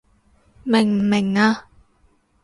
[0.63, 1.65] 明唔明啊？